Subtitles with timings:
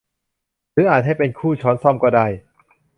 [0.73, 2.27] หรืออาจให้เป็นคู่ช้อนส้อมก็ได้